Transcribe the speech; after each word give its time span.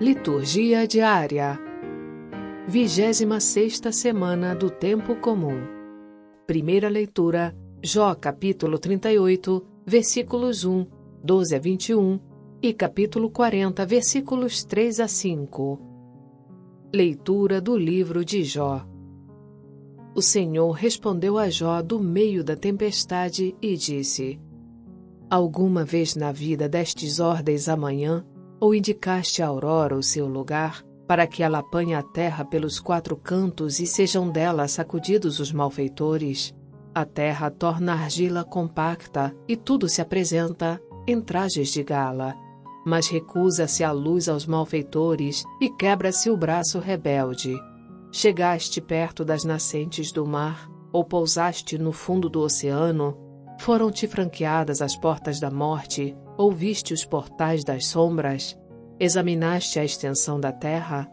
Liturgia 0.00 0.86
diária. 0.86 1.60
26 2.66 3.44
sexta 3.44 3.92
semana 3.92 4.54
do 4.54 4.70
tempo 4.70 5.14
comum. 5.16 5.60
Primeira 6.46 6.88
leitura: 6.88 7.54
Jó 7.84 8.14
capítulo 8.14 8.78
38, 8.78 9.62
versículos 9.84 10.64
1, 10.64 10.86
12 11.22 11.54
a 11.54 11.58
21 11.58 12.18
e 12.62 12.72
capítulo 12.72 13.28
40, 13.30 13.84
versículos 13.84 14.64
3 14.64 15.00
a 15.00 15.06
5. 15.06 15.78
Leitura 16.94 17.60
do 17.60 17.76
livro 17.76 18.24
de 18.24 18.42
Jó. 18.42 18.80
O 20.16 20.22
Senhor 20.22 20.70
respondeu 20.70 21.36
a 21.36 21.50
Jó 21.50 21.82
do 21.82 22.00
meio 22.00 22.42
da 22.42 22.56
tempestade 22.56 23.54
e 23.60 23.76
disse: 23.76 24.40
Alguma 25.28 25.84
vez 25.84 26.16
na 26.16 26.32
vida 26.32 26.66
destes 26.70 27.20
ordens 27.20 27.68
amanhã 27.68 28.24
ou 28.60 28.74
indicaste 28.74 29.42
a 29.42 29.46
aurora 29.46 29.96
o 29.96 30.02
seu 30.02 30.28
lugar, 30.28 30.84
para 31.08 31.26
que 31.26 31.42
ela 31.42 31.58
apanhe 31.58 31.94
a 31.94 32.02
terra 32.02 32.44
pelos 32.44 32.78
quatro 32.78 33.16
cantos 33.16 33.80
e 33.80 33.86
sejam 33.86 34.30
dela 34.30 34.68
sacudidos 34.68 35.40
os 35.40 35.50
malfeitores? 35.50 36.54
A 36.94 37.04
terra 37.04 37.50
torna 37.50 37.92
a 37.92 37.96
argila 37.96 38.44
compacta 38.44 39.34
e 39.48 39.56
tudo 39.56 39.88
se 39.88 40.00
apresenta 40.00 40.80
em 41.06 41.20
trajes 41.20 41.70
de 41.70 41.82
gala. 41.82 42.34
Mas 42.84 43.08
recusa-se 43.08 43.82
a 43.82 43.92
luz 43.92 44.28
aos 44.28 44.46
malfeitores 44.46 45.44
e 45.60 45.68
quebra-se 45.70 46.30
o 46.30 46.36
braço 46.36 46.78
rebelde. 46.78 47.56
Chegaste 48.12 48.80
perto 48.80 49.24
das 49.24 49.44
nascentes 49.44 50.12
do 50.12 50.26
mar, 50.26 50.70
ou 50.92 51.04
pousaste 51.04 51.78
no 51.78 51.92
fundo 51.92 52.28
do 52.28 52.40
oceano, 52.40 53.16
foram-te 53.60 54.06
franqueadas 54.06 54.80
as 54.80 54.96
portas 54.96 55.38
da 55.38 55.50
morte, 55.50 56.16
ouviste 56.38 56.94
os 56.94 57.04
portais 57.04 57.62
das 57.62 57.86
sombras, 57.88 58.58
examinaste 58.98 59.78
a 59.78 59.84
extensão 59.84 60.40
da 60.40 60.50
terra? 60.50 61.06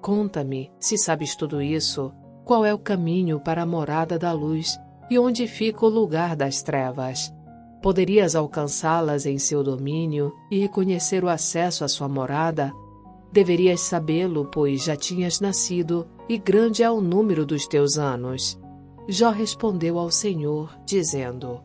Conta-me, 0.00 0.70
se 0.78 0.96
sabes 0.96 1.34
tudo 1.34 1.60
isso, 1.60 2.12
qual 2.44 2.64
é 2.64 2.72
o 2.72 2.78
caminho 2.78 3.40
para 3.40 3.62
a 3.62 3.66
morada 3.66 4.16
da 4.16 4.30
luz 4.30 4.78
e 5.10 5.18
onde 5.18 5.48
fica 5.48 5.84
o 5.84 5.88
lugar 5.88 6.36
das 6.36 6.62
trevas. 6.62 7.34
Poderias 7.82 8.36
alcançá-las 8.36 9.26
em 9.26 9.36
seu 9.36 9.64
domínio 9.64 10.32
e 10.48 10.60
reconhecer 10.60 11.24
o 11.24 11.28
acesso 11.28 11.84
à 11.84 11.88
sua 11.88 12.08
morada? 12.08 12.72
Deverias 13.32 13.80
sabê-lo, 13.80 14.44
pois 14.44 14.84
já 14.84 14.94
tinhas 14.94 15.40
nascido 15.40 16.06
e 16.28 16.38
grande 16.38 16.84
é 16.84 16.90
o 16.90 17.00
número 17.00 17.44
dos 17.44 17.66
teus 17.66 17.98
anos. 17.98 18.56
Jó 19.08 19.30
respondeu 19.30 19.98
ao 19.98 20.08
Senhor, 20.08 20.78
dizendo: 20.86 21.60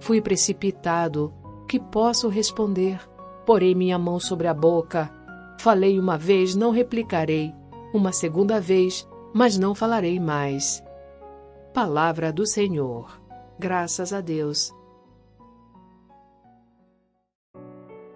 Fui 0.00 0.20
precipitado, 0.20 1.32
que 1.68 1.78
posso 1.78 2.28
responder? 2.28 3.00
Porei 3.44 3.74
minha 3.74 3.98
mão 3.98 4.18
sobre 4.18 4.46
a 4.46 4.54
boca. 4.54 5.10
Falei 5.58 5.98
uma 5.98 6.16
vez, 6.16 6.54
não 6.54 6.70
replicarei. 6.70 7.54
Uma 7.92 8.12
segunda 8.12 8.60
vez, 8.60 9.08
mas 9.34 9.58
não 9.58 9.74
falarei 9.74 10.20
mais. 10.20 10.82
Palavra 11.74 12.32
do 12.32 12.46
Senhor. 12.46 13.20
Graças 13.58 14.12
a 14.12 14.20
Deus. 14.20 14.72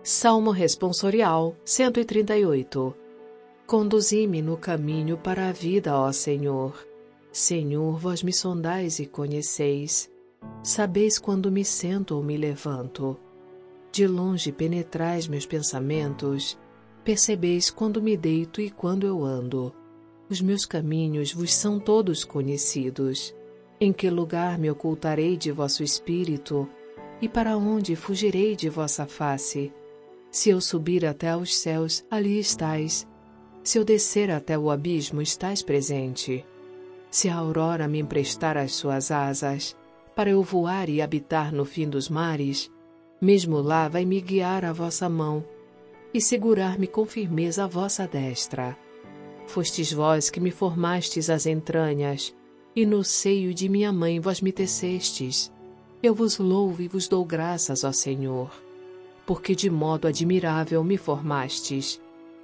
Salmo 0.02 0.50
Responsorial 0.50 1.54
138 1.64 2.94
Conduzi-me 3.66 4.42
no 4.42 4.56
caminho 4.56 5.16
para 5.16 5.48
a 5.48 5.52
vida, 5.52 5.96
ó 5.96 6.12
Senhor. 6.12 6.74
Senhor, 7.32 7.98
vós 7.98 8.22
me 8.22 8.32
sondais 8.32 8.98
e 8.98 9.06
conheceis. 9.06 10.11
Sabeis 10.62 11.18
quando 11.18 11.50
me 11.50 11.64
sento 11.64 12.14
ou 12.14 12.22
me 12.22 12.36
levanto. 12.36 13.18
De 13.90 14.06
longe 14.06 14.52
penetrais 14.52 15.26
meus 15.26 15.44
pensamentos. 15.44 16.56
Percebeis 17.04 17.68
quando 17.68 18.00
me 18.00 18.16
deito 18.16 18.60
e 18.60 18.70
quando 18.70 19.04
eu 19.04 19.24
ando. 19.24 19.74
Os 20.30 20.40
meus 20.40 20.64
caminhos 20.64 21.32
vos 21.32 21.52
são 21.52 21.80
todos 21.80 22.22
conhecidos. 22.22 23.34
Em 23.80 23.92
que 23.92 24.08
lugar 24.08 24.56
me 24.56 24.70
ocultarei 24.70 25.36
de 25.36 25.50
vosso 25.50 25.82
espírito? 25.82 26.68
E 27.20 27.28
para 27.28 27.56
onde 27.56 27.96
fugirei 27.96 28.54
de 28.54 28.68
vossa 28.68 29.04
face? 29.04 29.72
Se 30.30 30.50
eu 30.50 30.60
subir 30.60 31.04
até 31.04 31.30
aos 31.30 31.56
céus, 31.56 32.04
ali 32.08 32.38
estais. 32.38 33.04
Se 33.64 33.78
eu 33.78 33.84
descer 33.84 34.30
até 34.30 34.56
o 34.56 34.70
abismo, 34.70 35.20
estais 35.20 35.60
presente. 35.60 36.46
Se 37.10 37.28
a 37.28 37.34
aurora 37.34 37.88
me 37.88 37.98
emprestar 37.98 38.56
as 38.56 38.74
suas 38.74 39.10
asas, 39.10 39.76
para 40.14 40.30
eu 40.30 40.42
voar 40.42 40.88
e 40.88 41.00
habitar 41.00 41.52
no 41.52 41.64
fim 41.64 41.88
dos 41.88 42.08
mares, 42.08 42.70
mesmo 43.20 43.60
lá 43.60 43.88
vai 43.88 44.04
me 44.04 44.20
guiar 44.20 44.64
a 44.64 44.72
vossa 44.72 45.08
mão 45.08 45.44
e 46.12 46.20
segurar-me 46.20 46.86
com 46.86 47.06
firmeza 47.06 47.64
a 47.64 47.66
vossa 47.66 48.06
destra. 48.06 48.76
Fostes 49.46 49.92
vós 49.92 50.28
que 50.28 50.40
me 50.40 50.50
formastes 50.50 51.30
as 51.30 51.46
entranhas, 51.46 52.34
e 52.74 52.84
no 52.84 53.02
seio 53.02 53.54
de 53.54 53.68
minha 53.68 53.92
mãe 53.92 54.20
vós 54.20 54.40
me 54.40 54.52
tecestes. 54.52 55.52
Eu 56.02 56.14
vos 56.14 56.38
louvo 56.38 56.82
e 56.82 56.88
vos 56.88 57.08
dou 57.08 57.24
graças, 57.24 57.84
ó 57.84 57.92
Senhor, 57.92 58.50
porque 59.26 59.54
de 59.54 59.70
modo 59.70 60.06
admirável 60.06 60.82
me 60.84 60.96
formastes. 60.96 62.00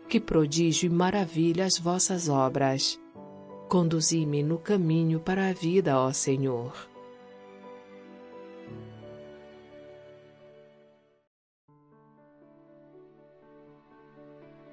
Que 0.09 0.19
prodígio 0.19 0.87
e 0.87 0.91
maravilha 0.91 1.67
as 1.67 1.79
vossas 1.79 2.31
obras. 2.31 2.99
Conduzi-me 3.69 4.43
no 4.43 4.59
caminho 4.59 5.21
para 5.21 5.49
a 5.49 5.53
vida, 5.53 5.99
ó 5.99 6.11
Senhor. 6.13 6.88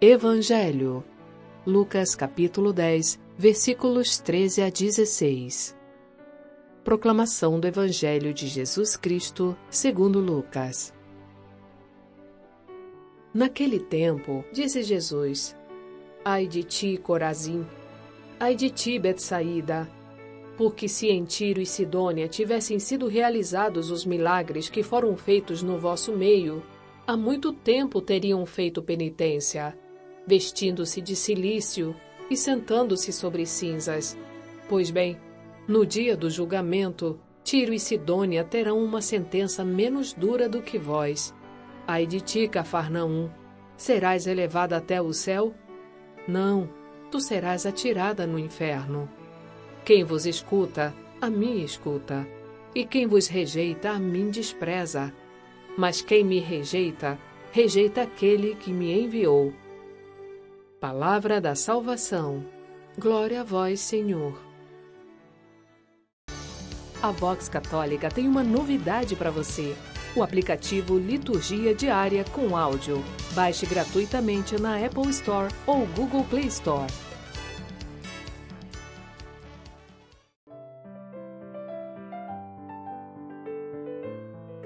Evangelho. 0.07 1.03
Lucas 1.65 2.13
capítulo 2.13 2.71
10, 2.71 3.19
versículos 3.35 4.19
13 4.19 4.61
a 4.61 4.69
16. 4.69 5.75
Proclamação 6.83 7.59
do 7.59 7.65
Evangelho 7.65 8.31
de 8.31 8.45
Jesus 8.45 8.95
Cristo, 8.95 9.57
segundo 9.67 10.19
Lucas. 10.19 10.93
Naquele 13.33 13.79
tempo, 13.79 14.45
disse 14.53 14.83
Jesus: 14.83 15.57
Ai 16.23 16.45
de 16.45 16.63
ti, 16.63 16.97
Corazim! 16.97 17.65
Ai 18.39 18.53
de 18.53 18.69
ti, 18.69 18.99
Betsaída! 18.99 19.89
Porque 20.55 20.87
se 20.87 21.07
em 21.07 21.25
Tiro 21.25 21.59
e 21.59 21.65
Sidônia 21.65 22.27
tivessem 22.27 22.77
sido 22.77 23.07
realizados 23.07 23.89
os 23.89 24.05
milagres 24.05 24.69
que 24.69 24.83
foram 24.83 25.17
feitos 25.17 25.63
no 25.63 25.79
vosso 25.79 26.15
meio, 26.15 26.61
há 27.07 27.17
muito 27.17 27.51
tempo 27.51 27.99
teriam 27.99 28.45
feito 28.45 28.83
penitência 28.83 29.75
vestindo-se 30.25 31.01
de 31.01 31.15
cilício 31.15 31.95
e 32.29 32.35
sentando-se 32.35 33.11
sobre 33.13 33.45
cinzas. 33.45 34.17
Pois 34.67 34.89
bem, 34.89 35.17
no 35.67 35.85
dia 35.85 36.15
do 36.17 36.29
julgamento, 36.29 37.19
Tiro 37.43 37.73
e 37.73 37.79
Sidônia 37.79 38.43
terão 38.43 38.83
uma 38.83 39.01
sentença 39.01 39.63
menos 39.63 40.13
dura 40.13 40.49
do 40.49 40.61
que 40.61 40.79
vós. 40.79 41.33
Ai 41.87 42.07
de 42.07 42.19
ti, 42.19 42.47
Cafarnaum, 42.47 43.29
serás 43.77 44.25
elevada 44.25 44.77
até 44.77 44.99
o 44.99 45.13
céu? 45.13 45.53
Não, 46.27 46.67
tu 47.11 47.19
serás 47.19 47.65
atirada 47.65 48.25
no 48.25 48.39
inferno. 48.39 49.07
Quem 49.83 50.03
vos 50.03 50.25
escuta, 50.25 50.91
a 51.21 51.29
mim 51.29 51.63
escuta, 51.63 52.27
e 52.73 52.83
quem 52.83 53.05
vos 53.05 53.27
rejeita, 53.27 53.91
a 53.91 53.99
mim 53.99 54.31
despreza. 54.31 55.13
Mas 55.77 56.01
quem 56.01 56.23
me 56.23 56.39
rejeita, 56.39 57.19
rejeita 57.51 58.01
aquele 58.01 58.55
que 58.55 58.71
me 58.71 58.91
enviou. 58.99 59.53
Palavra 60.87 61.41
da 61.41 61.55
salvação. 61.55 62.45
Glória 62.95 63.41
a 63.41 63.43
vós, 63.43 63.79
Senhor. 63.79 64.39
A 67.01 67.09
Vox 67.09 67.49
Católica 67.49 68.07
tem 68.11 68.27
uma 68.27 68.43
novidade 68.43 69.15
para 69.15 69.31
você. 69.31 69.75
O 70.15 70.21
aplicativo 70.21 70.99
Liturgia 70.99 71.73
Diária 71.73 72.23
com 72.25 72.55
áudio. 72.55 73.03
Baixe 73.33 73.65
gratuitamente 73.65 74.61
na 74.61 74.77
Apple 74.77 75.09
Store 75.09 75.51
ou 75.65 75.87
Google 75.87 76.23
Play 76.25 76.45
Store. 76.45 76.93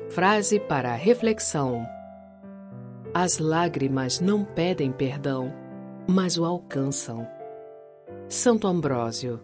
Frase 0.09 0.59
para 0.59 0.93
reflexão: 0.95 1.87
As 3.13 3.37
lágrimas 3.37 4.19
não 4.19 4.43
pedem 4.43 4.91
perdão 4.91 5.68
mas 6.09 6.37
o 6.37 6.43
alcançam. 6.43 7.27
Santo 8.27 8.67
Ambrósio 8.67 9.39